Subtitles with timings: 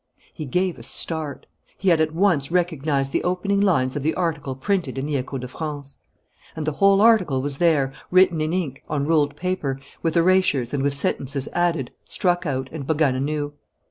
[0.33, 1.45] He gave a start.
[1.77, 5.37] He had at once recognized the opening lines of the article printed in the Echo
[5.37, 5.99] de France.
[6.55, 10.81] And the whole article was there, written in ink, on ruled paper, with erasures, and
[10.81, 13.53] with sentences added, struck out, and begun anew.